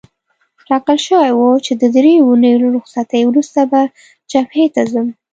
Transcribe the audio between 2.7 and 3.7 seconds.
رخصتۍ وروسته